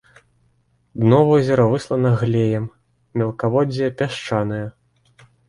[1.03, 2.65] Дно возера выслана глеем,
[3.23, 4.65] мелкаводдзе пясчанае.